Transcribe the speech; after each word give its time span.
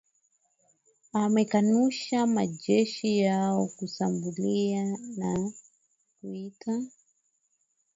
amekanusha 1.13 2.27
majeshi 2.27 3.17
yao 3.19 3.67
kushambulia 3.75 4.83
na 5.17 5.51
kuita 6.19 6.73